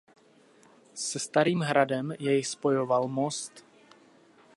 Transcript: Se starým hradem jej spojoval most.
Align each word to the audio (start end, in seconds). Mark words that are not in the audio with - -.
Se 0.95 1.19
starým 1.19 1.59
hradem 1.59 2.13
jej 2.19 2.43
spojoval 2.43 3.07
most. 3.07 3.65